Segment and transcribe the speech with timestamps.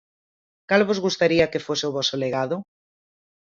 [0.71, 2.57] Cal vos gustaría que fose o voso legado?